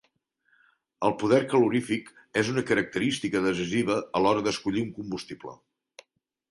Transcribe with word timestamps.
El 1.09 1.13
poder 1.23 1.41
calorífic 1.51 2.09
és 2.43 2.49
una 2.55 2.65
característica 2.71 3.43
decisiva 3.49 4.01
a 4.21 4.25
l'hora 4.27 4.47
d'escollir 4.51 4.87
un 4.89 4.93
combustible. 5.01 5.57